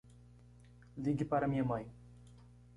Ligue 0.97 1.23
para 1.25 1.47
minha 1.47 1.63
mãe. 1.63 1.85